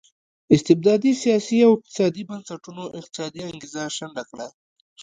استبدادي 0.55 1.11
سیاسي 1.23 1.57
او 1.67 1.71
اقتصادي 1.75 2.23
بنسټونو 2.29 2.83
اقتصادي 2.99 3.39
انګېزه 3.51 3.83
شنډه 3.97 4.23
کړه. 4.29 4.47